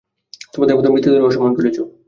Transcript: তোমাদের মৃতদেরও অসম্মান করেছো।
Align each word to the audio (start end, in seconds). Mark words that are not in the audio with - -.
তোমাদের 0.53 0.75
মৃতদেরও 0.93 1.27
অসম্মান 1.27 1.51
করেছো। 1.57 1.81